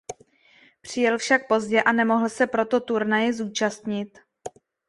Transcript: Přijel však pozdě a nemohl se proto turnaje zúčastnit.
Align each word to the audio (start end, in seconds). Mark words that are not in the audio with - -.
Přijel 0.81 1.17
však 1.17 1.47
pozdě 1.47 1.81
a 1.83 1.91
nemohl 1.91 2.29
se 2.29 2.47
proto 2.47 2.79
turnaje 2.79 3.33
zúčastnit. 3.33 4.19